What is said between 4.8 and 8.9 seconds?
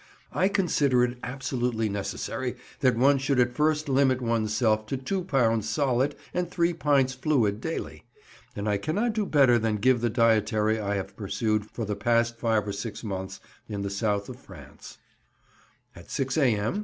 to 2 pounds solid and 3 pints fluid daily; and I